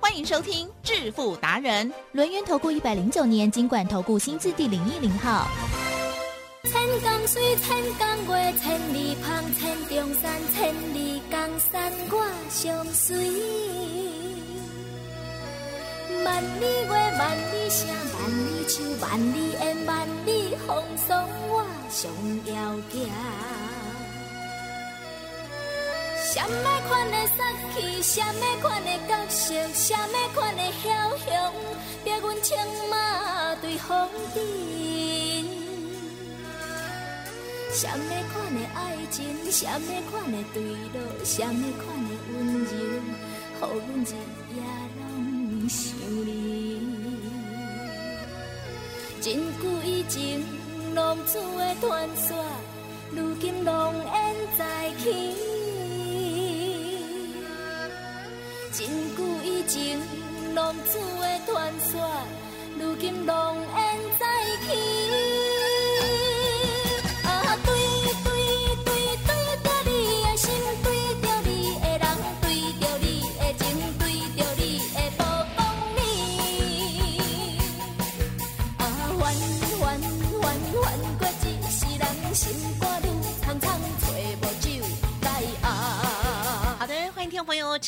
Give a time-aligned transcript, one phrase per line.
[0.00, 5.46] 欢迎收听致富达人，轮源投顾一百零九年金管投顾新字第零一零号。
[6.64, 6.72] 千
[7.02, 13.16] 江水，千江月，千里旁，千重山，千里江山我相随。
[16.24, 22.10] 万里月，万里声，万里树，万里烟，万里风霜，我上
[22.46, 22.54] 要
[22.90, 23.08] 行。
[26.30, 27.38] 什么款的杀
[27.72, 30.86] 气，什么款的角色，什么款的枭
[31.24, 31.30] 雄，
[32.04, 32.54] 逼阮青
[32.90, 34.36] 马对风尘。
[37.72, 38.78] 什么款的爱
[39.10, 42.70] 情，什么款的对路，什么款的温柔，
[43.56, 43.72] 予阮
[44.04, 44.12] 日
[44.54, 44.56] 夜
[44.98, 45.80] 拢想
[46.26, 46.28] 你。
[49.22, 50.42] 真久以前，
[50.94, 52.36] 浪子的传说，
[53.12, 55.47] 如今浓烟再起。
[58.78, 59.98] 真久以前，
[60.54, 62.00] 浪子的传说，
[62.78, 64.26] 如今浓烟再
[64.68, 65.37] 起。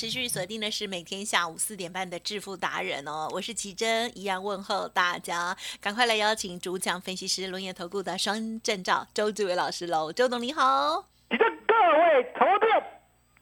[0.00, 12.66] 持续锁定的是每天下午四点半的致富达人哦，我是奇珍，一样问候大家，赶快来邀请主讲分析师轮眼投顾的双证照周志伟老师喽，周董你好，各位投资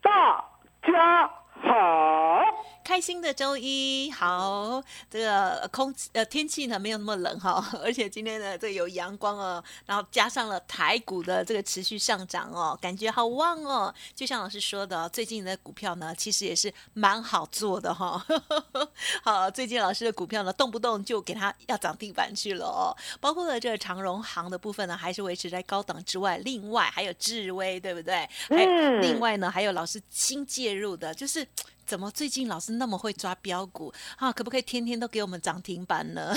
[0.02, 0.44] 大
[0.82, 1.30] 家
[1.62, 2.38] 好。
[2.84, 13.94] 开心的周一，好，这个空气呃天气呢没有那么冷哈， 而且今天呢这有阳光哦，然后加上了台股的这个持续上涨哦，感觉好旺哦。
[14.14, 18.24] 就像老师说的，最近的股票呢其实也是蛮好做的哈。
[19.22, 28.26] 好，最近老师的股票呢动不动就给它要涨地板去了哦，包括了这个长荣行的部分呢还是维持在高档之外，另外还有智威对不对？
[28.48, 29.02] 嗯。
[29.02, 31.46] 另外呢还有老师新介入的，就是。
[31.88, 34.30] 怎么最近老是那么会抓标股啊？
[34.30, 36.34] 可不可以天天都给我们涨停板呢？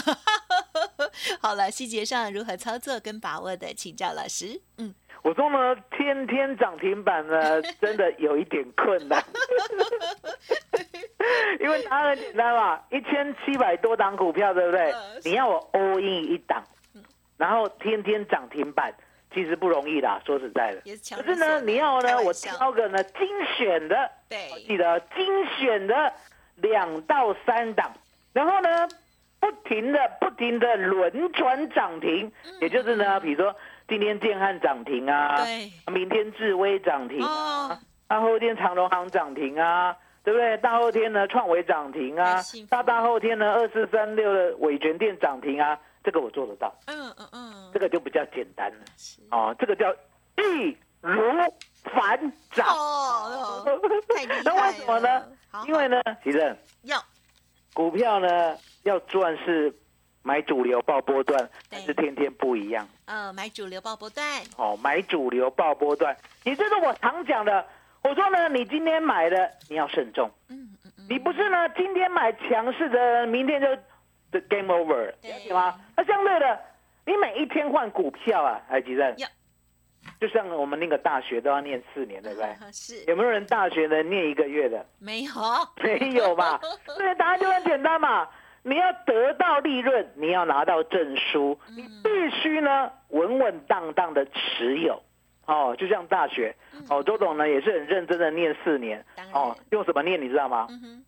[1.42, 4.62] 好了，细节上如何操作跟把握的，请教老师。
[4.78, 9.22] 嗯，我说呢，天天涨停板呢，真的有一点困难。
[11.60, 14.94] 因为答案很简单嘛，一千七百多档股票，对不对？
[15.26, 16.64] 你要我 all in 一档，
[17.36, 18.94] 然后天天涨停板。
[19.34, 20.82] 其实不容易啦，说实在的。
[21.16, 23.28] 可是呢，你要呢，我挑个呢精
[23.58, 25.26] 选的，对，记得精
[25.58, 26.12] 选的
[26.58, 27.92] 两到三档，
[28.34, 28.88] 然后呢，
[29.40, 33.56] 不停的、不停的轮转涨停，也就是呢，比如说
[33.88, 40.58] 今天建汉涨停啊，对，明天智威涨停啊，大后天长隆行涨停啊，对不对？
[40.58, 45.80] 大后天呢创维涨停啊，大大后天呢二四三六的伟全店涨停啊。
[46.04, 48.86] 这个我做得到，嗯嗯嗯，这个就比较简单了，
[49.30, 49.94] 哦，这个叫
[50.38, 51.22] 易如
[51.84, 52.20] 反
[52.52, 53.64] 掌，哦，
[54.44, 55.24] 那为什么呢？
[55.68, 56.98] 因为呢，其实要。
[57.74, 59.74] 股票呢要赚是
[60.24, 64.26] 买主流报波段，但是天天不一样，嗯，买主流报波段，
[64.58, 67.66] 哦，买主流报波段，你这是我常讲的，
[68.04, 73.68] 我说呢，你今天买的你要慎重，嗯嗯嗯，你不是呢，今天买强势的，明天就。
[74.32, 75.80] 的 game over，了解吗？
[75.96, 76.60] 那相对的，
[77.06, 79.16] 你每一天换股票啊，还记得？
[80.20, 82.56] 就像我们那个大学都要念四年，对不对？
[82.74, 83.04] 是。
[83.06, 84.84] 有没有人大学能念一个月的？
[85.00, 85.32] 没有，
[85.84, 86.60] 没有吧？
[86.98, 88.28] 对，答案就很简单嘛。
[88.64, 95.02] 你要得到利润，你要拿到证书，你必须呢稳稳当当的持有。
[95.48, 96.56] 哦，就像大学，
[96.88, 99.04] 哦，周董呢也是很认真的念四年。
[99.34, 100.22] 哦，用什么念？
[100.22, 100.68] 你知道吗？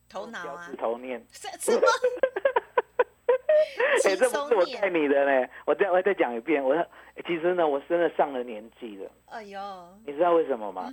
[0.09, 1.23] 头脑啊，指头念。
[1.31, 1.81] 什么？
[4.05, 5.47] 哎，这不是我带你的呢！
[5.65, 6.85] 我再我再讲一遍，我说，
[7.25, 9.09] 其实呢，我真的上了年纪了。
[9.29, 9.59] 哎呦，
[10.05, 10.91] 你知道为什么吗？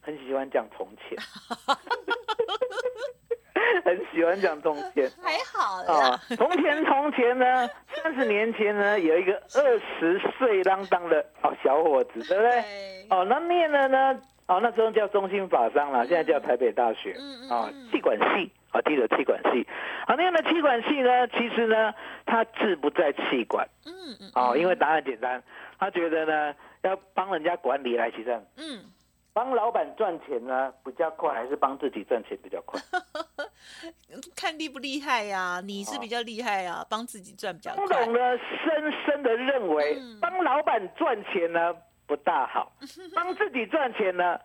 [0.00, 1.16] 很喜欢讲从前，
[3.84, 6.20] 很喜欢讲从前，还好啦。
[6.36, 13.06] 从前从前呢，三十年前呢，有一个二十岁当当的哦小伙子，对不对？
[13.10, 17.16] 哦，那念了呢，哦那时候叫中心法商了，现在叫台北大学，
[17.50, 18.52] 啊气管系。
[18.74, 19.64] 啊，记得气管系。
[20.06, 21.94] 啊，那样的气管系呢，其实呢，
[22.26, 25.40] 它志不在气管，嗯嗯哦，因为答案简单，
[25.78, 28.84] 他觉得呢，要帮人家管理来其实嗯，
[29.32, 32.80] 帮老板赚钱呢比较快，还是帮自己赚钱比较快？
[34.36, 35.60] 看厉不厉害呀？
[35.64, 38.12] 你是比较厉害呀，帮自己赚比较快不懂。
[38.12, 41.72] 呢，深深的认为嗯帮老板赚钱呢
[42.06, 42.72] 不大好，
[43.14, 44.38] 帮自己赚钱呢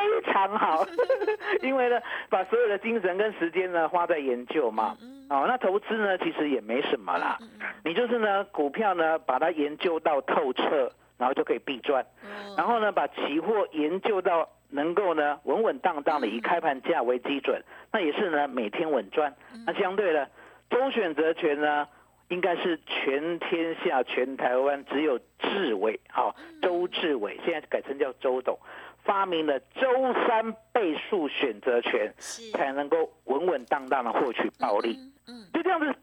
[0.00, 0.84] 非常好，
[1.62, 4.96] 因为呢，把所有的精神跟时间呢花在研究嘛。
[5.28, 7.38] 哦，那投资呢其实也没什么啦，
[7.84, 12.02] 你就是呢股票呢把它研究到透彻，然后就可以必赚。
[12.22, 12.54] 哦。
[12.56, 17.62] 然后呢，把期货研究到能够呢稳稳当当的以开盘价为基准，
[17.92, 19.34] 那也是呢每天稳赚。
[19.66, 20.28] 那相对的，
[20.68, 21.86] 周选择权呢，
[22.28, 28.58] 应该是全天下全台湾只有志伟，好、周志伟现在改成叫周董，
[29.04, 34.98] 发明了周三倍数选择权，是才能够稳稳当当的获取暴利。
[35.26, 35.94] 嗯，就这样子，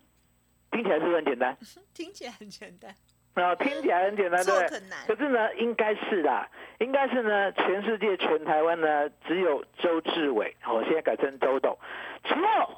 [0.71, 1.57] 听起来是不是很简单？
[1.94, 2.95] 听起来很简单，
[3.35, 4.67] 啊，听起来很简单，对。
[5.07, 6.49] 可是呢，应该是啦，
[6.79, 11.77] 应该是呢，全世界全台湾呢，只有周志伟，哦，现在改成周董，
[12.23, 12.69] 除了、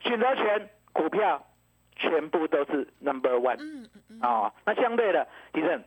[0.00, 1.44] 选择权、股票，
[1.96, 4.52] 全部都是 number one 嗯嗯嗯，哦。
[4.64, 5.84] 那相对的，迪正呀，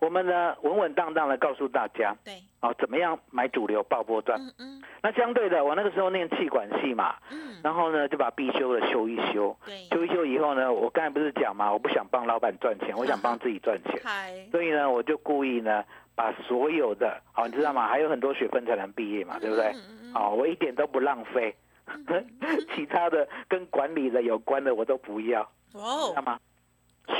[0.00, 4.38] 我们呢稳稳当当的告诉大家，对，哦，怎么样买主流爆波段。
[4.40, 14.00] 嗯嗯那相对的，我那个时候念气管系嘛，嗯，然后呢就把必修的修一修，对，修一修以后呢，我刚才不是讲嘛，我不想帮老板赚钱， 我想帮自己赚钱。
[14.02, 17.86] 嗨，所以呢，我就故意呢，把所有的，好、你知道吗？
[17.88, 19.66] 还有很多学分才能毕业嘛，对不对？
[19.74, 21.54] 嗯嗯嗯好、我一点都不浪费，
[22.74, 26.38] 其他的跟管理的有关的我都不要，知道哦，吗？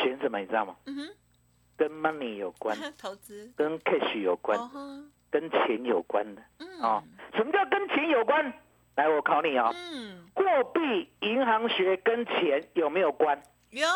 [0.02, 0.74] 选什么你知道吗？
[0.86, 0.96] 嗯
[1.76, 4.58] 跟 money 有关， 投资，跟 cash 有关，
[5.30, 7.02] 跟钱有关的嗯哦。
[7.34, 8.52] 什么叫跟钱有关？
[8.96, 13.42] 来，我考你哦，嗯，货币银行学跟钱有没有关？
[13.70, 13.88] 有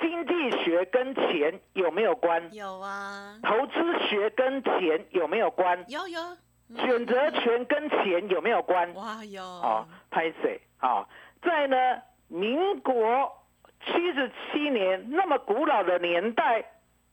[0.00, 2.52] 经济学跟钱有没有关？
[2.52, 3.74] 有啊，投资
[4.08, 5.84] 学跟钱有没有关？
[5.88, 6.20] 有有，
[6.68, 8.92] 嗯选择权跟钱有没有关？
[8.94, 11.06] 哇有，哦，拍水啊？
[11.42, 11.76] 在呢，
[12.26, 13.32] 民国
[13.86, 16.64] 七十七年那么古老的年代，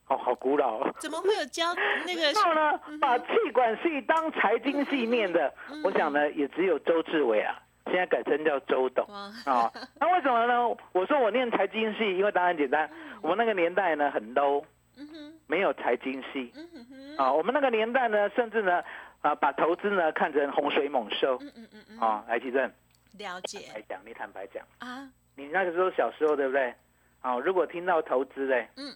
[0.08, 0.96] 哦，好古老、哦。
[1.00, 1.74] 怎么会有教
[2.06, 2.22] 那个？
[2.32, 9.72] 然后呢，把气管系当财经系念的，嗯我想呢，也只有周志伟啊，现在改成叫周董哇，啊。
[10.00, 10.78] 那为什么呢？
[10.92, 12.90] 我说我念财经系，因为答案简单，
[13.22, 14.64] 我们那个年代呢很 low，
[15.48, 16.54] 没有财经系
[17.18, 17.32] 啊。
[17.34, 18.84] 我们那个年代呢，甚至呢，
[19.22, 22.24] 啊，把投资呢看成洪水猛兽嗯嗯嗯嗯，啊。
[22.28, 22.72] 来，奇正，
[23.18, 24.64] 了解讲，你坦白讲。
[24.78, 26.72] 啊，你那个时候小时候对不对？
[27.22, 28.94] 啊，如果听到投资嘞，嗯，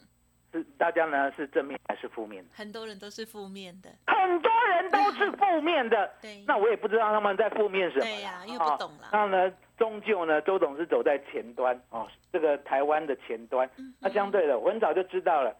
[0.52, 2.50] 是大家呢是正面还是负面的？
[2.54, 6.10] 很多人都是负面的，很多人都是负面的。
[6.20, 8.04] 对，那我也不知道他们在负面什么。
[8.04, 8.78] 对呀因为不啊
[9.12, 13.68] 那呢，终究呢，周董是走在前端哦，这个台湾的前端。
[13.76, 15.54] 嗯那相对的，我很早就知道了，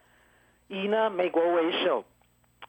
[0.68, 2.04] 以呢美国为首，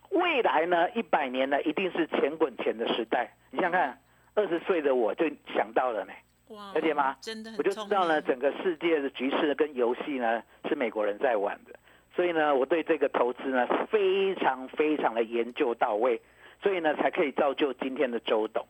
[0.10, 3.34] 未来呢一百年呢一定是钱滚钱的时代。
[3.50, 4.00] 你想想看，
[4.36, 5.26] 二十岁的我就
[5.56, 6.14] 想到了呢。
[6.50, 11.74] 哇，了解吗真的我就知道呢，整个世界的局势跟游戏呢是美国人在玩的，
[12.16, 16.22] 所以呢，我对这个投资呢非常非常的研究到位，
[16.62, 18.66] 所以呢才可以造就今天的周董。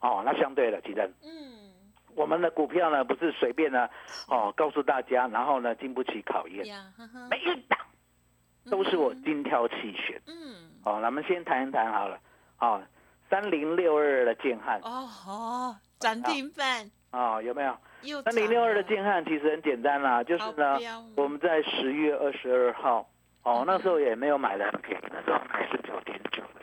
[0.00, 1.72] 哦，那相对的，其实嗯，
[2.14, 3.88] 我们的股票呢不是随便呢
[4.28, 7.78] 哦告诉大家，然后呢经不起考验，呀，呵呵每一档
[8.70, 10.20] 都是我精挑细选。
[10.26, 12.18] 嗯，哦，那我们先谈一谈好了。
[12.60, 12.80] 哦，
[13.28, 17.76] 三零六二的建汉哦哦，涨停板哦，有没有？
[18.04, 20.78] 又三零六二的涨建汉其实很简单啦，就是呢
[21.16, 23.08] 我们在十月二十二号，
[23.42, 26.60] 哦，那时候也没有买的很便宜，那时候买是九点九的，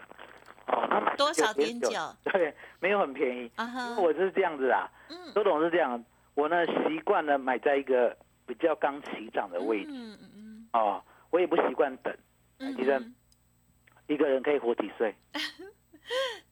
[0.67, 1.89] 哦，那买多少点九？
[2.23, 3.51] 对，没有很便宜。
[3.55, 3.89] 啊哈。
[3.89, 5.33] 因为，我是这样子啦，嗯。
[5.33, 6.03] 周董是这样，
[6.35, 10.67] 我呢习惯呢买在一个比较刚起涨的位置，嗯嗯。
[10.73, 12.15] 哦，我也不习惯等，
[12.59, 13.15] 嗯，其实嗯。
[14.07, 15.15] 一个人可以活几岁？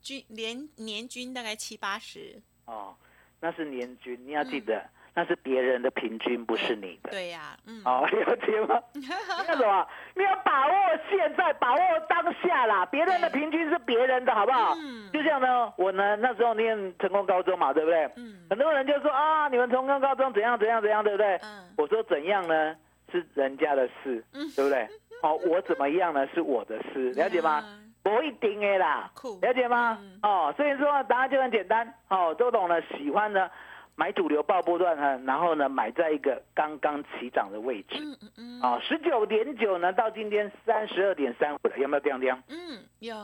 [0.02, 2.96] 均年年均大概七八十，哦，
[3.40, 4.82] 那是年均，你要记得，
[5.14, 7.10] 那是别人的平均，不是你的。
[7.10, 8.80] 嗯对呀，嗯，哦， 了解吗？
[8.94, 9.88] 你要什么？
[10.16, 10.74] 你要把握
[11.10, 12.86] 现在，把握当下啦。
[12.86, 14.76] 别人的平均是别人的，好不好？
[14.82, 18.06] 嗯就像呢，我呢那时候念成功高中嘛，对不对？
[18.18, 21.36] 嗯很多人就说啊，你们成功高中怎样怎样怎样，对不对？
[21.44, 22.76] 嗯我说怎样呢？
[23.12, 24.24] 是人家的事，
[24.56, 24.88] 对不对？
[25.24, 26.28] 哦，我怎么样呢？
[26.34, 27.64] 是我的事， 了解吗？
[27.66, 29.98] 嗯不一定的啦，了解吗？
[30.02, 31.94] 嗯哦，所以说答案就很简单。
[32.10, 33.50] 哦，周董呢喜欢呢
[33.96, 37.98] 买主流爆波段呢，然后呢买在一个刚刚起涨的位置。
[38.00, 42.42] 嗯嗯嗯，啊，十九点九呢，到今天三十二点三五了，有没有这样这样？
[42.48, 43.16] 嗯，有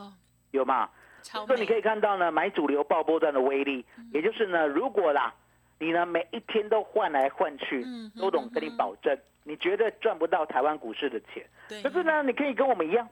[0.51, 0.89] 有嘛？
[1.23, 5.33] 超所以你可，以看到呢，买主流爆波段的威力，也就是呢，如果啦，
[5.79, 11.43] 你呢每一天都换来换去嗯，周董跟你保证，你绝对赚不到台湾股市的钱。
[11.67, 13.09] 对，可是呢，你可以跟我们一样，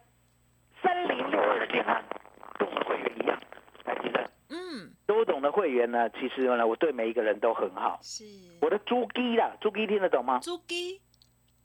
[0.83, 2.03] 三零六二的建安，
[2.59, 3.39] 跟我们会员一样，
[3.85, 4.29] 还记得？
[4.49, 6.09] 嗯，周董的会员呢？
[6.09, 7.97] 其实呢，我对每一个人都很好。
[8.01, 8.25] 是。
[8.61, 10.39] 我的猪鸡啦，猪鸡听得懂吗？
[10.39, 11.01] 猪鸡，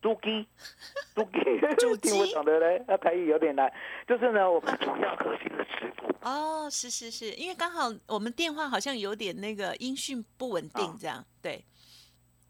[0.01, 0.47] 猪鸡，
[1.15, 3.73] 猪鸡，猪鸡听不懂的嘞，那台语有点难。
[4.07, 11.65] 就是呢，我们主要核心的持股，哦，是是是，因为刚好我们电话好像有点那个音讯不稳定哦，这样，对，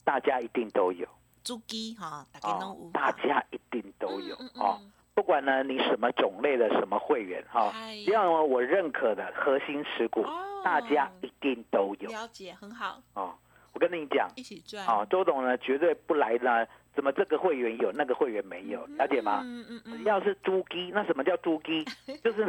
[0.05, 1.09] 大家一定都有。
[1.43, 4.61] 猪鸡哈，大家都有，大家一定都有嗯嗯。
[4.61, 4.81] 哦。
[5.19, 7.73] 不管呢你什么种类的什么会员哈，
[8.05, 13.35] 只要我认可的核心持股哦，大家一定都有了解，很好，哦。
[13.73, 19.41] 我跟你讲，一起赚，哦，周董呢绝对不来呢，怎么这个会员有，那个会员没有，了解吗？
[19.43, 21.85] 嗯嗯嗯，只要是猪鸡，那什么叫猪鸡？
[22.23, 22.47] 就是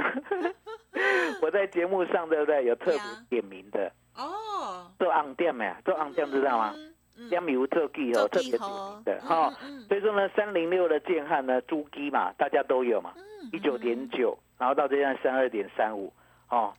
[1.41, 2.65] 我在节目上对不对？
[2.65, 5.73] 有特别点名的，哦，做暗店没？
[5.83, 6.71] 做暗店知道吗？
[6.77, 6.93] 嗯？
[7.19, 7.29] 嗯。
[7.29, 9.53] 店有做鸡哦，特别点记吼名的哈。
[9.87, 16.11] 所以说呢，三零六的建汉呢，猪鸡嘛，大家都有嘛，嗯一九点九，然后到这样三二点三五，
[16.49, 16.73] 哦，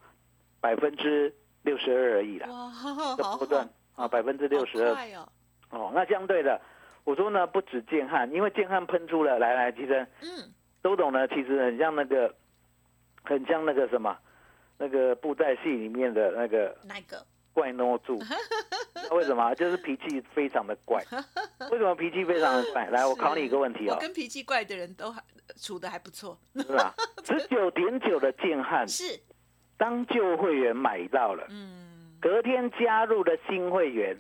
[0.61, 1.32] 百分之
[1.62, 4.94] 六十二而已啦，哇，好好这波段啊，百分之六十二。
[5.16, 5.28] 哦，
[5.70, 5.92] 哦。
[5.94, 6.61] 那相对的，
[7.04, 12.35] 我说呢，不止建汉，因为建汉喷出了，来来，其实嗯，周董呢，其实很像那个，
[13.25, 14.16] 很像那个什么，
[14.78, 17.25] 那个布袋戏里面的那个哪一个？
[17.61, 18.19] 怪孬住。
[19.14, 19.55] 为什么？
[19.55, 21.02] 就是脾气非常的怪。
[21.71, 22.87] 为什么脾气非常的怪？
[22.87, 25.23] 来，我考你一个问题哦我，跟脾气怪的人都还
[25.57, 26.95] 处的还不错，是吧？
[27.25, 29.21] 十九点九的建汉， 是，
[29.76, 34.17] 当旧会员买到了，嗯，隔天加入的新会员，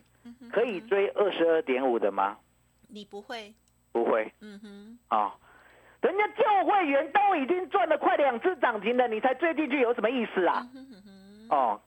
[0.52, 2.36] 可以追二十二点五的吗？
[2.88, 3.54] 你不会，
[3.92, 5.34] 不会嗯哼，啊、
[6.02, 10.66] 人家旧会员都已经赚了快两次涨停了，你才追进去有什么意思啊？
[11.48, 11.80] 哦，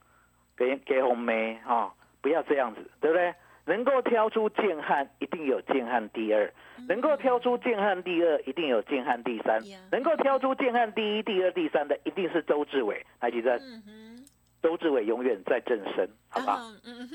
[0.57, 1.91] 给给红梅哦，
[2.21, 3.33] 不要这样子，对不对？
[3.65, 6.45] 能够挑出建汉，一定有建汉第二；
[6.89, 13.05] 能够挑出建汉第二，一定有建汉第三能够挑出建汉第一、第二、第三的，一定是周志伟。
[13.19, 14.25] 还，记得嗯哼，
[14.61, 16.57] 周志伟永远在正身，好不好？
[16.85, 17.09] 嗯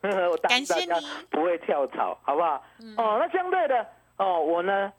[0.00, 0.96] 嗯 我答应大家
[1.30, 2.64] 不会跳槽，好不好？
[2.82, 4.90] 嗯哦，那相对的哦，我呢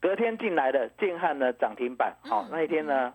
[0.00, 3.12] 隔天进来的建汉呢涨停板，好、嗯那一天呢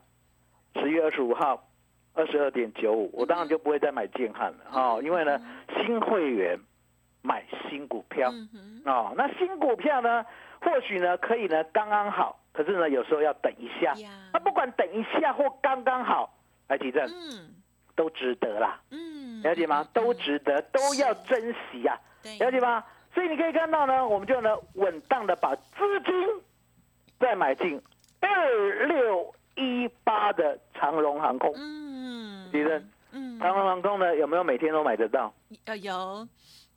[0.76, 1.66] 十月二十五号
[2.14, 5.40] 二十二点九五，我当然就不会再买建汉了，哦，因为呢
[5.78, 6.60] 新会员
[7.22, 10.26] 买新股票，嗯哼，哦，那新股票呢
[10.62, 13.94] 或许呢可以呢刚刚好，可是呢有时候要等一下，
[14.34, 16.34] 那不管等一下或刚刚好，
[16.68, 17.56] 来提正嗯。
[17.94, 19.86] 都值得啦，嗯，了解吗？
[19.94, 22.84] 都值得，都要珍惜呀、对，了解吗？
[23.14, 26.14] 所以你可以看到呢，我们就呢稳当的把资金
[27.20, 27.80] 再买进
[28.22, 31.54] 二六一八的长荣航空。
[32.02, 35.32] 嗯，敌人，嗯，长荣航空呢有没有每天都买得到？
[35.66, 36.28] 呃有，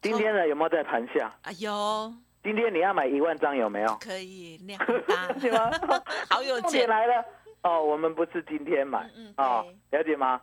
[0.03, 1.33] 今天呢有没有在盘下？
[1.43, 2.13] 啊有，
[2.43, 3.95] 今天你要买一万张有没有？
[3.97, 5.71] 可以量很大了解吗？
[6.29, 7.25] 好有钱，来了。
[7.63, 9.11] 哦，我们不是今天买。
[9.17, 10.39] 嗯嗯哦，了解吗？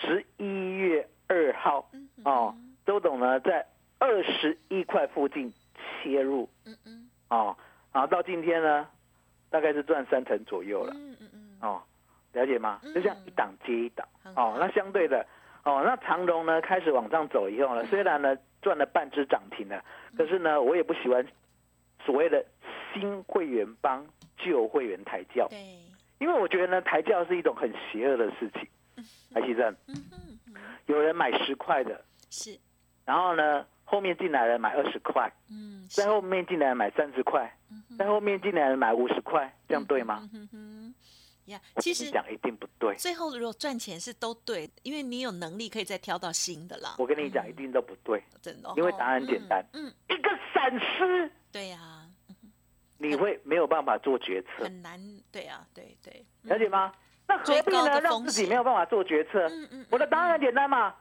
[0.00, 1.88] 十一月二号。
[1.92, 3.64] 嗯哦，周董呢在
[3.98, 5.52] 二十一块附近
[6.02, 6.48] 切入。
[6.64, 7.08] 嗯嗯。
[7.28, 7.56] 哦，
[7.92, 8.88] 然后到今天呢，
[9.50, 10.92] 大概是赚三成左右了。
[10.96, 11.80] 嗯嗯嗯，哦，
[12.34, 12.80] 了解吗？
[12.94, 14.06] 就像一档接一档。
[14.36, 15.24] 哦，那相对的
[15.64, 19.82] 哦，那长荣呢开始往上走以后呢，虽然呢赚了半只涨停了，
[20.16, 21.26] 可是呢我也不喜欢
[22.04, 22.44] 所谓的
[22.92, 24.04] 新会员帮
[24.36, 25.58] 旧会员抬轿，对，
[26.18, 28.68] 因为我觉得呢抬轿是一种很邪恶的事情。
[29.34, 30.54] 台积电嗯哼嗯
[30.86, 32.00] 有人买十块的，
[32.30, 32.56] 是，
[33.04, 37.52] 然后呢后面进来了买二十块，嗯在后面进来买三十块，
[37.98, 40.20] 在后面进来买五十块，这样对吗？
[40.22, 40.73] 嗯哼哼
[41.46, 46.94] 呀，我其实讲一定不对，最后如果赚钱是都对，因为你有能力可以再挑到新的啦。
[46.98, 49.64] 我跟你讲一定都不对，真的哦，因为答案很简单。
[49.72, 51.30] 嗯，嗯，一个闪失。
[51.52, 51.78] 对呀，
[52.98, 54.98] 你会没有办法做决策，很难，
[55.30, 56.50] 对呀，对对，嗯。
[56.50, 56.92] 了解吗？
[57.26, 58.00] 那何必呢？
[58.00, 59.48] 让自己没有办法做决策？
[59.48, 60.94] 嗯嗯，我的答案很简单嘛，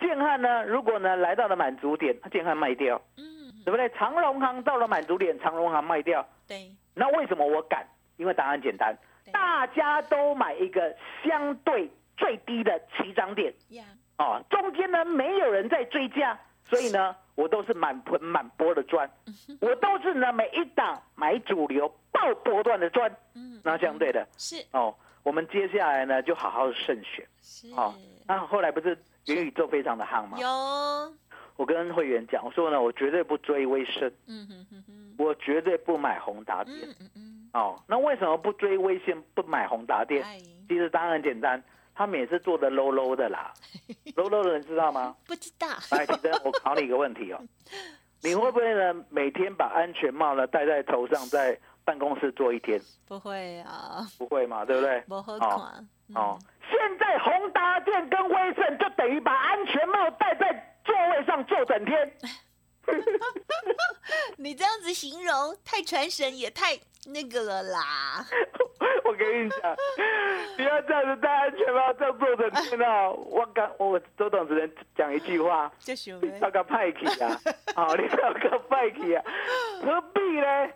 [0.00, 3.88] 建汉呢，如果呢来到了满足点，建汉卖掉，嗯，对不对？
[3.90, 7.86] 长荣行到了满足点，长荣行卖掉，对，那为什么我敢？
[8.16, 9.00] 因为答案简单，对
[9.32, 10.94] 大家都买一个
[11.24, 13.52] 相对最低的起涨点，
[14.18, 19.10] 哦，中间呢没有人在追加，所以呢我都是满盆满钵的赚，
[19.60, 24.26] 我都是呢每一档买主流爆波段的赚，嗯，那相对的。
[24.36, 24.56] 是。
[24.72, 27.26] 哦，我们接下来呢就好好慎选。
[27.42, 27.94] 是，哦。
[28.26, 28.96] 那后来不是
[29.26, 30.38] 元宇宙非常的夯吗？
[30.38, 30.46] 有，
[31.56, 36.76] 我跟会员讲，我说呢我绝对不追微升，嗯哼哼哼，我绝对不买宏达电。
[36.82, 40.22] 嗯嗯嗯，哦，那为什么不追微线不买宏达电？
[40.24, 40.38] 哎，
[40.68, 41.62] 其实答案很简单，
[41.94, 43.52] 他们也是做的 low low 的啦，
[44.16, 45.16] low low 的人知道吗？
[45.26, 47.40] 不知道，来，其实我考你一个问题哦，
[48.22, 52.80] 你会不会呢每天把安全帽呢戴在头上，在办公室坐一天？
[53.08, 55.00] 不会啊，不会嘛，对不对？
[55.08, 55.38] 不好哦
[55.72, 55.88] 看。
[56.14, 56.38] 哦，
[56.68, 62.12] 现在宏达电跟威盛就等于把安全帽戴在座位上坐整天。
[64.38, 68.26] 你这样子形容太传神，也太那个了啦。
[69.04, 69.76] 我跟你讲，
[70.56, 73.12] 不要这样子戴安全帽，这样坐整天哦。
[73.30, 77.40] 我刚我周董只能讲一句话，就想那个派气啊，
[77.76, 79.22] 哦，你那个派气啊，
[79.82, 80.70] 何必呢？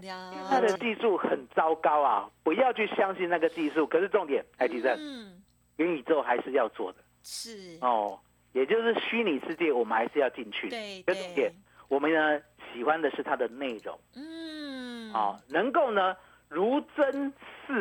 [0.49, 3.87] 他的技术很糟糕啊，不要去相信那个技术。
[3.87, 5.43] 可是重点，海迪生，嗯，
[5.77, 8.19] 元宇宙还是要做的是，哦，
[8.53, 10.69] 也就是虚拟世界，我们还是要进去。
[10.69, 11.53] 对对，，
[11.89, 12.41] 我们呢
[12.73, 13.99] 喜欢的是它的内容。
[14.15, 16.17] 嗯，啊、能够呢
[16.49, 17.33] 如真
[17.67, 17.73] 似，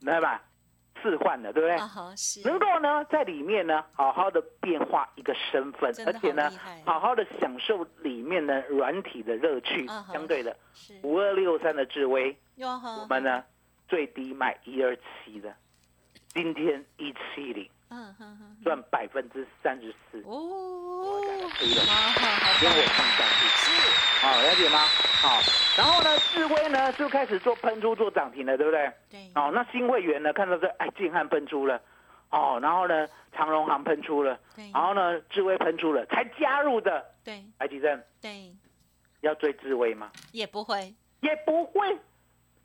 [0.00, 0.42] 明白吧？
[1.02, 1.76] 置换的，对不对？
[2.44, 6.50] 能够呢在里面呢好好的变化一个身份，而且呢
[6.84, 9.86] 好好好的享受里面的软体的乐趣。
[9.86, 10.56] 啊相对的，
[11.02, 13.44] 五二六三的智威，我们呢
[13.88, 15.54] 最低卖一二七的，
[16.28, 21.22] 今天一七零嗯哼哼，赚百分之三十四，哦，
[21.56, 23.46] 推了，好好好跟我棒，放上去。
[23.62, 23.70] 是，
[24.20, 24.78] 好，了解吗？
[25.22, 25.40] 好，
[25.76, 28.92] 然后呢，智威呢就开始做喷出做涨停了，对不对？
[29.08, 31.80] 对，哦，那新会员呢看到这，哎，静汉喷出了，
[32.30, 37.44] 哦，然后呢，长荣行喷出了，对，然后呢，智威喷出了，才加入的，对。
[37.58, 38.52] 台积电对，
[39.20, 40.10] 要追智威吗？
[40.32, 41.96] 也不会，也不会，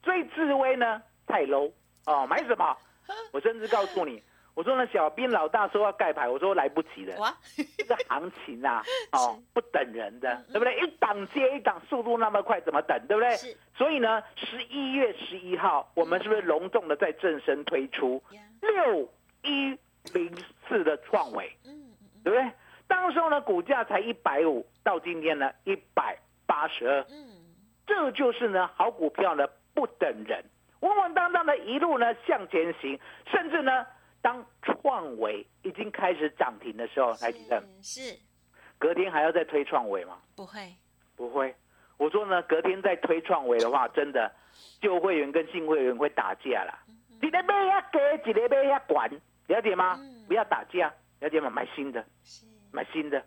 [0.02, 1.72] 追智威呢太 low
[2.08, 2.76] 哦，买什么？
[3.34, 7.34] 我甚至告诉你，我说呢，小兵老大说要盖牌，我说来不及了，哇，
[7.78, 10.78] 这个行情啊， 哦，不等人的，对不对？
[10.80, 13.36] 一档接一档，速度那么快，怎么等，对不对？
[13.38, 13.56] 是。
[13.76, 18.22] 所以呢，十一月十一号，我们是不是隆重的在正身推出，
[18.62, 19.10] 六
[19.44, 19.78] 一
[20.14, 20.36] 零
[20.68, 22.22] 四的创维，嗯嗯嗯。
[22.24, 22.52] 对不对？
[22.88, 27.40] 当时候呢，股价才一百五，到今天呢一百八十二，嗯，
[27.88, 30.44] 这就是呢好股票呢不等人，
[30.82, 33.00] 稳稳当当的一路呢向前行，
[33.32, 33.86] 甚至呢
[34.22, 38.20] 当创维已经开始涨停的时候，来几阵，是是
[38.78, 40.20] 隔天还要再推创维吗？
[40.36, 40.74] 不会，
[41.16, 41.56] 不会。
[41.98, 44.32] 我说呢，隔天再推创维的话，真的
[44.82, 46.84] 旧会员跟新会员会打架啦。
[47.22, 49.10] 一个买要给，一个买要管，
[49.48, 49.98] 了解吗？
[50.00, 51.50] 嗯不要打架，了解吗？
[51.50, 53.22] 买新的，是买新的，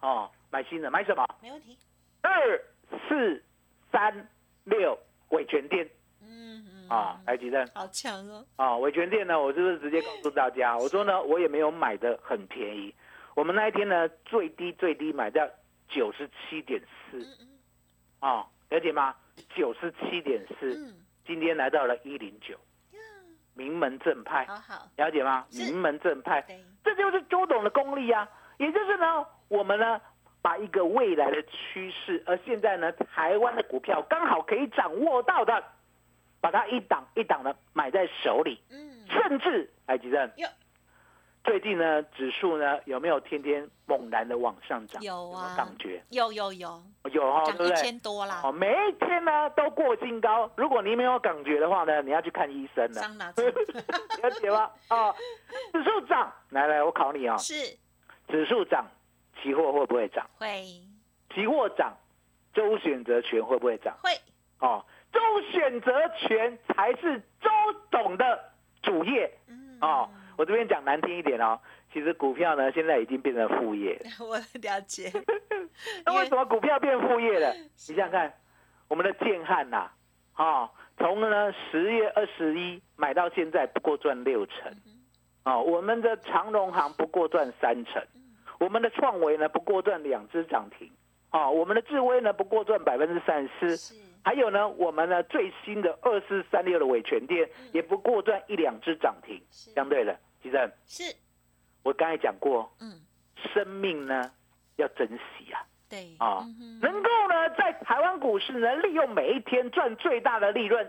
[0.00, 1.24] 哦，买新的，买什么？
[1.40, 1.78] 没问题，
[2.20, 2.60] 二
[3.08, 3.42] 四
[3.92, 4.28] 三
[4.64, 4.98] 六
[5.30, 5.88] 伟全店
[6.88, 8.76] 啊，来几阵好强哦，啊？
[8.78, 10.76] 伟全店呢，我是不是直接告诉大家？
[10.78, 12.94] 我说呢，我也没有买的很便宜，
[13.34, 15.46] 我们那一天呢最低最低买到
[15.88, 17.18] 九十七点四。
[17.18, 17.48] 嗯嗯
[18.20, 19.14] 哦，了解吗？
[19.54, 20.92] 九十七点四，嗯，
[21.24, 22.54] 今天来到了一零九，
[22.92, 22.98] 呀，
[23.54, 25.46] 名门正派，好好，了解吗？
[25.52, 28.28] 名门正派，对，这就是周董的功力啊！
[28.58, 30.00] 也就是呢，我们呢
[30.42, 35.62] 把一个未来的趋势，而现在呢台湾的股票刚好可以掌握到的，
[36.40, 40.30] 把它一档一档的买在手里，嗯，甚至哎，吉正，
[41.44, 45.00] 最近呢指数呢有没有天天猛然的往上涨？
[45.02, 46.02] 有啊没有感觉？
[46.10, 47.82] 有有有，有哈、哦，涨一对不对？
[47.82, 50.50] 千多啦哦，，每一天呢都过新高。
[50.56, 53.46] 如果你没有感觉的话呢，你要去看医生了，涨哪涨？
[53.46, 54.70] 了解吗？
[54.90, 55.14] 哦，
[55.72, 57.54] 指数涨，来来，我考你啊、哦，是
[58.28, 58.86] 指数涨，
[59.42, 60.26] 期货会不会涨？
[60.38, 60.66] 会
[61.34, 61.96] 期货涨，
[62.52, 63.96] 周选择权会不会涨？
[64.02, 64.10] 会，
[64.58, 67.50] 哦，周选择权才是周
[67.90, 69.30] 董的主业。
[69.48, 70.08] 嗯，哦。
[70.36, 71.58] 我这边讲难听一点哦，
[71.92, 73.94] 其实股票呢现在已经变成副业。
[73.94, 74.10] 了。
[74.24, 75.10] 我了解，
[76.06, 77.52] 那为什么股票变副业了？
[77.54, 78.32] 你想想看，
[78.86, 79.90] 我们的建汉呐、
[80.34, 84.72] 啊，从呢十月二十一买到现在，不过赚六成，
[85.42, 88.00] 哦，我们的长荣行不过赚三成，
[88.60, 90.88] 我们的创维呢不过赚两只涨停，
[91.32, 93.76] 哦，我们的智威呢不过赚百分之三十
[94.28, 101.16] 还有呢，我们呢最新的二四三六的尾全店也不过赚一两只涨停，相对的，其实是，
[101.82, 103.00] 我刚才讲过，嗯，
[103.54, 104.30] 生命呢
[104.76, 105.64] 要珍惜啊。
[105.88, 106.14] 对。
[106.18, 110.86] 啊嗯能够呢在台湾股市呢利用每一天赚最大的利润，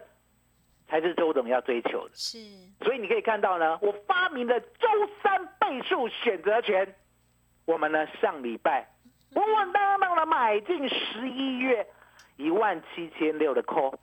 [0.90, 2.16] 才是周董要追求的。
[2.16, 2.40] 是。
[2.82, 4.90] 所以你可以看到呢，我发明的周
[5.24, 6.94] 三倍数选择权，
[7.64, 8.86] 我们呢上礼拜
[9.32, 11.88] 稳稳当当的买进十一月
[12.40, 13.94] 一万七千六的 call，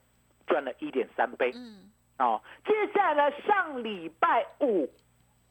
[0.46, 1.50] 赚了一点三倍。
[1.54, 1.90] 嗯。
[2.18, 4.88] 哦，接下来呢上礼拜五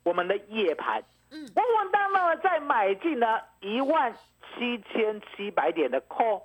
[0.04, 1.50] 我们的夜盘嗯。
[1.56, 4.15] 稳稳当当的再买进了一万
[4.54, 6.43] 七千七百点的 call，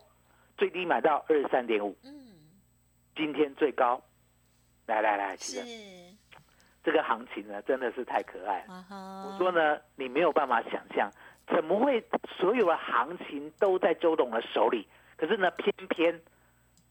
[0.56, 2.10] 最低买到二十三点五，嗯。
[3.14, 4.00] 今天最高，
[4.86, 6.16] 来来来，其是。
[6.82, 8.86] 这个行情呢，真的是太可爱了。
[9.26, 11.10] 我说呢，你没有办法想象，
[11.46, 12.02] 怎么会
[12.38, 14.88] 所有的行情都在周董的手里？
[15.20, 16.18] 可是呢，偏偏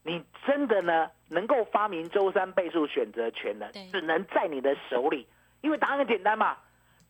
[0.04, 5.28] 你真的呢，能够发明周三倍数选择权呢，只能在你的手里，
[5.62, 6.56] 因为答案很简单嘛。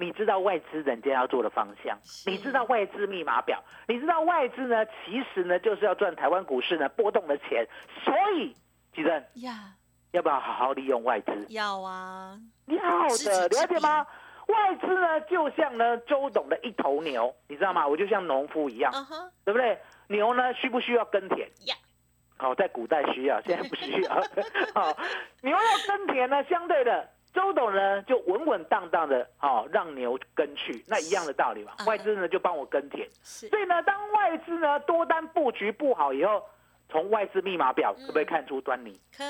[0.01, 7.67] 你知道外资人家要做的方向，你知道外资密码表，你知道外资呢，其实呢就是要赚台湾股市呢波动的钱，
[8.05, 8.55] 所以，
[8.95, 9.73] 吉正呀，
[10.11, 11.45] 要不要好好利用外资？
[11.49, 14.07] 要啊，要的，知了解吗？
[14.47, 17.85] 外资呢，就像呢周董的一头牛，你知道吗？
[17.85, 18.89] 我就像农夫一样，
[19.43, 19.77] 对不对？
[20.09, 21.47] 牛呢需不需要耕田？
[21.67, 21.75] 呀，
[22.35, 24.09] 好、在古代需要，现在不需要。
[24.73, 24.97] 好、
[25.41, 31.85] 牛要耕田呢，相对的，周董呢就稳稳当当的，好、让牛耕去，那一样的道理嘛嗯。
[31.85, 36.43] 外资呢就帮我耕田，所以呢，当外资呢多单布局布好以后，
[36.89, 38.99] 从外资密码表可不可以看出端倪？
[39.15, 39.23] 可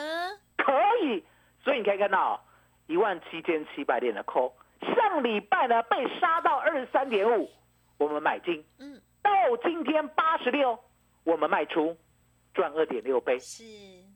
[0.57, 1.23] 可以，
[1.61, 2.41] 所以你可以看到
[2.87, 4.53] 一万七千七百点的 call，
[4.95, 7.49] 上礼拜呢被杀到二十三点五，
[7.97, 10.77] 我们买进，嗯到今天八十六，
[11.23, 11.95] 我们卖出，
[12.53, 13.37] 赚二点六倍。
[13.39, 13.63] 是，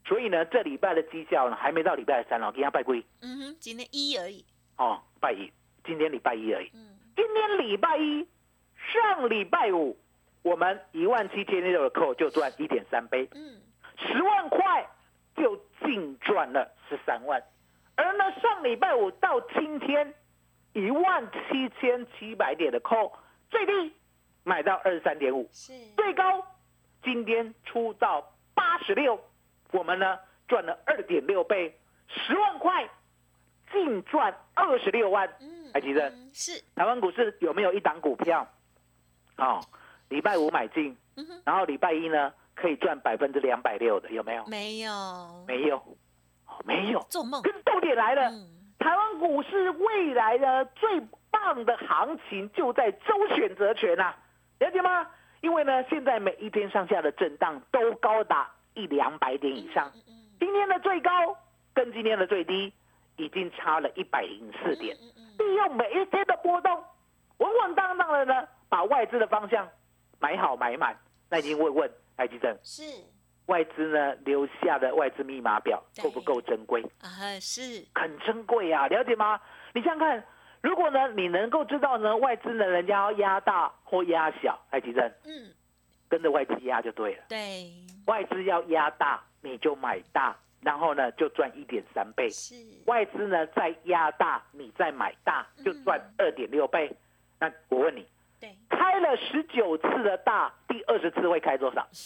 [0.06, 4.44] 所以呢，这礼拜的绩效呢还没到礼拜三哦，给他拜归嗯哼，今天一而已，
[4.78, 5.52] 哦，拜一，
[5.86, 6.72] 今天礼拜一而已。
[6.74, 6.98] 嗯。
[7.16, 8.28] 今天礼拜一，
[8.76, 9.96] 上礼拜五，
[10.42, 13.30] 我们一万七千六的扣就赚一点三倍。
[13.36, 13.62] 嗯，
[13.98, 14.88] 十万块
[15.36, 17.42] 就净赚了十三万，
[17.96, 20.14] 而呢上礼拜五到今天
[20.74, 23.14] 一万七千七百点的扣，
[23.52, 23.94] 最低
[24.44, 26.46] 买到二十三点五，是，最高
[27.04, 29.20] 今天出到八十六，
[29.72, 31.78] 我们呢赚了二点六倍，
[32.08, 32.90] 十万块
[33.72, 35.30] 净赚二十六万。
[35.40, 38.48] 嗯还记得嗯是，台湾股市有没有一档股票？
[39.38, 39.60] 哦，
[40.10, 44.46] 礼拜五买进，嗯，然后礼拜一呢可以赚百分之两百六的，有没有？
[44.46, 45.78] 没有，没有，
[46.46, 47.00] 哦没有。
[47.10, 51.02] 做梦，可是重点来了，嗯，台湾股市未来的最
[51.32, 54.16] 棒的行情就在周选择权啊，
[54.64, 55.06] 了解吗？
[55.42, 61.10] 因为呢，现在每一天上下的震荡都高达一两百点以上，嗯今天的最高
[61.74, 62.74] 跟今天的最低
[63.18, 64.96] 已经差了一百零四点。
[65.38, 66.82] 利用每一天的波动，
[67.38, 69.68] 稳稳当当的呢，把外资的方向
[70.20, 70.98] 买好买满。
[71.30, 72.84] 那已经会问艾吉正，是
[73.48, 76.82] 外资呢留下的外资密码表对够不够珍贵？
[77.02, 79.40] 啊是，很珍贵啊，了解吗？
[79.74, 80.24] 你想想看，
[80.64, 85.52] 如果呢你能够知道呢外资呢人家要压大或压小，台积电嗯
[86.10, 87.24] 跟着外资压就对了。
[87.28, 87.70] 对，
[88.08, 92.30] 外资要压大，你就买大，然后呢就赚一点三倍。
[92.30, 96.96] 是，外资呢再压大，你再买大，就赚二点六倍。
[97.40, 98.08] 那我问你，
[98.40, 101.86] 对，开了十九次的大，第二十次会开多少？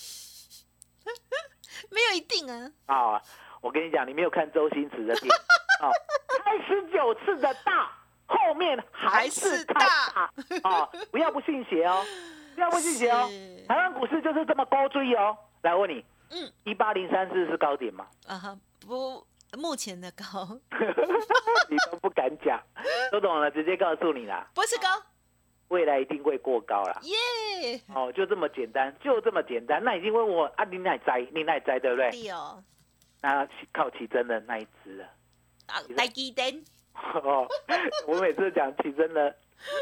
[1.92, 3.22] 没有一定啊，啊、
[3.62, 5.32] 我跟你讲，你没有看周星驰的电影
[5.86, 5.92] 啊、
[6.44, 7.92] 开十九次的大，
[8.28, 10.32] 后面还是开大
[10.70, 12.04] 啊、不要不信邪哦，
[12.56, 13.30] 不要不信邪哦。
[13.68, 15.36] 台湾股市就是这么高追哦。
[15.62, 18.06] 来我问你，嗯一八零三四是高点吗？
[18.28, 19.26] 啊哈，不，
[19.58, 20.48] 目前的高
[21.70, 22.62] 你都不敢讲，
[23.12, 24.88] 都懂了， 直接告诉你啦，不是高，
[25.70, 27.00] 未来一定会过高啦。
[27.04, 29.84] 耶，哦，就这么简单，就这么简单。
[29.84, 32.12] 那已经问我啊，你奈摘，你奈摘，对不对？
[32.12, 32.64] 对哦，
[33.22, 35.06] 那靠奇珍的那一只了。
[35.68, 36.64] 啊，台积电，
[37.24, 37.48] 哦，
[38.08, 39.36] 我每次讲起真的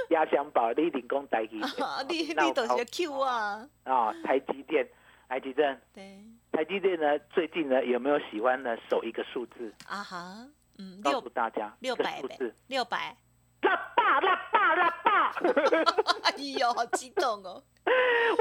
[0.10, 1.71] 压箱宝，你一定讲台积电。
[1.86, 4.88] 啊你你都是 Q 啊，啊，台积电，
[5.28, 9.73] 台积电，对，台积电呢，最近呢有没有喜欢呢守一个数字？
[9.88, 10.47] 啊哈，
[10.78, 13.15] 嗯，告六诉大家，六百数字，，六百，
[13.62, 15.32] 拉霸拉霸拉霸。
[16.23, 17.62] 哎呦，好激动哦，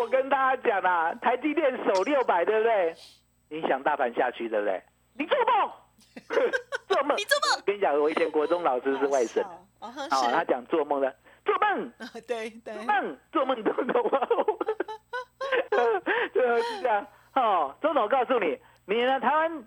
[0.00, 2.94] 我跟大家讲啊，台积电守六百，对不对？
[3.50, 4.82] 影响大盘下去，对不对？
[5.16, 5.70] 你做梦，
[6.94, 9.42] 做梦，你做梦我跟你讲，我以前国中老师是外省
[9.80, 14.20] 哦，他是，讲做梦的，做梦，啊 对对做，梦，做梦，懂懂吗？
[16.33, 17.07] 就是这样。
[17.35, 19.64] 哦，周总告诉你，你呢，台湾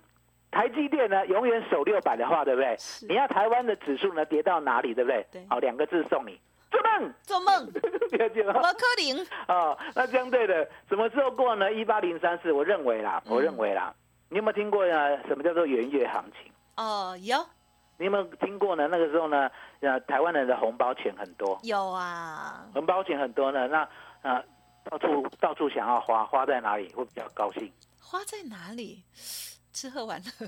[0.51, 2.75] 台积电呢，永远守六百的话，对不对？
[2.77, 5.25] 是你要台湾的指数呢跌到哪里，对不对？
[5.31, 6.39] 对好，两个字送你，
[6.71, 7.65] 做梦，做梦，
[8.11, 8.53] 了解吗？
[8.55, 11.71] 我可能， 哦，那相对的，什么时候过呢？
[11.73, 13.93] 一八零三四，我认为啦，嗯我认为啦，
[14.29, 15.17] 你有没有听过呢？
[15.27, 16.51] 什么叫做元月行情？
[16.77, 17.37] 哦，有。
[17.99, 18.87] 你有没有听过呢？
[18.87, 23.89] 那个时候呢，呃，台湾人的红包钱很多，有啊，红包钱很多呢，那
[24.21, 24.43] 呃，
[24.83, 27.73] 到处到处想要花，花在哪里会比较高兴？
[27.99, 29.03] 花在哪里？
[29.73, 30.47] 吃喝玩乐，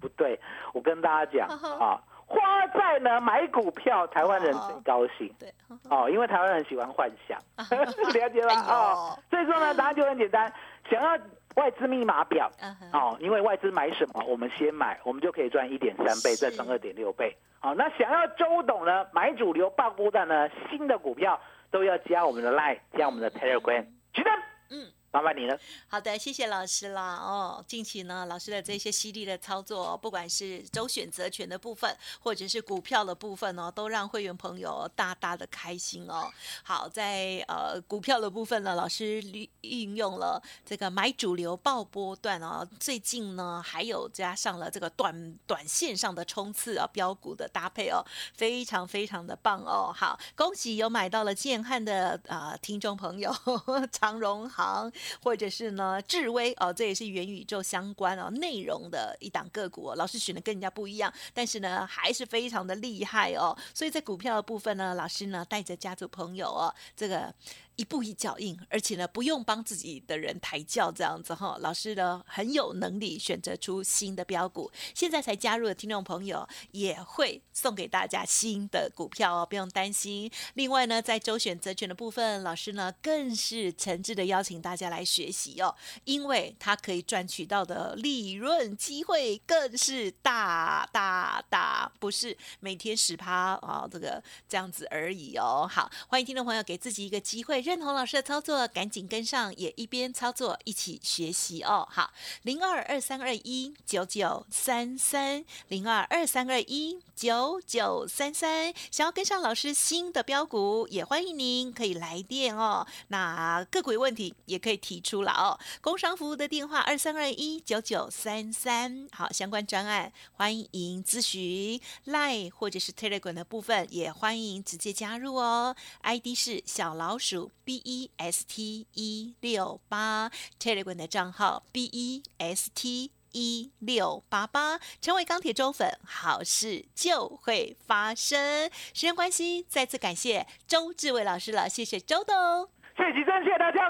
[0.00, 0.38] 不对，
[0.72, 5.32] 我跟大家讲啊，花在呢买股票，台湾人最高兴。
[5.38, 5.52] 对，
[5.88, 8.54] 哦，因为台湾人喜欢幻想， 了解吧？
[8.54, 10.52] 哎哦，所以说呢，答案就很简单，
[10.90, 11.16] 想要
[11.56, 12.50] 外资密码表
[12.92, 17.36] 哦，因为外资买什么，我们先买，我们就可以赚一点三倍，再赚二点六倍。
[17.58, 21.38] 好，那想要周董呢买主流爆股的呢，新的股票
[21.70, 23.84] 都要加我们的 Line，加我们的 Telegram。
[24.12, 24.32] 举灯，
[24.70, 24.86] 嗯。
[25.12, 25.58] 麻烦你了。
[25.88, 27.16] 好的，谢谢老师啦。
[27.16, 36.30] 哦，近期呢，老师的这些犀利的操作，不管是周选择权的部分，或者是股票的部分哦，都让会员朋友大大的开心哦。
[36.62, 48.00] 好，在呃股票的部分呢，老师利运用了这个买主流爆波段哦，最近呢还有加上了这个短短线上的冲刺啊，标股的搭配哦，
[48.34, 49.92] 非常非常的棒哦。
[49.92, 53.34] 好，恭喜有买到了建汉的啊、呃听众朋友，
[53.90, 54.92] 长荣行。
[55.22, 59.94] 或者是呢智威哦，这也是元宇宙相关哦内容的一档个股哦。
[59.96, 63.56] 老师选的跟人家不一样，但是呢还是非常的厉害哦。
[63.74, 67.34] 所以在股票的部分呢，老师呢带着家族朋友哦，这个。
[67.80, 71.56] 一步一脚印，而且呢，不用帮自己的人抬轿，这样子哈。
[71.60, 80.30] 老师呢很有能力选择出新的标股，现在才加入的听众朋友也会送给大家新的股票哦，不用担心。
[80.52, 95.66] 另外呢，在周选择权的部分，老师呢更是诚挚的邀请大家来学习哦，因为他可以赚取到的利润机会更是大大大，不是每天十趴啊这个这样子而已哦。
[95.66, 97.69] 好，欢迎听众朋友给自己一个机会。
[97.70, 101.86] 认同老师的操作，赶紧跟上，也一边操作一起学习哦。
[101.88, 112.84] 好，零二二三二一九九三三，零二二三二一九九三三，想要跟上老师新的标股，也欢迎您可以来电哦。
[113.06, 115.56] 那个股有问题也可以提出来哦。
[115.80, 125.76] 工商服务的电话二三二一九九三三，好，相关专案欢迎咨询，Line 或者是 Telegram 的部分也欢迎直接加入哦。
[126.02, 127.52] ID 是小老鼠。
[127.64, 138.68] B E S T 一六八 Telegram 的账号 B E S T 一六八八，成为钢铁中粉，好事就会发生。
[138.92, 143.88] 时间关系，再次感谢周志伟老师了，谢谢周董，谢谢吉珍，谢谢大家，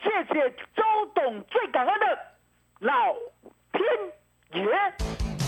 [0.00, 0.82] 谢谢周
[1.14, 2.06] 董，最感恩的
[2.78, 3.14] 老
[3.72, 5.47] 天爷。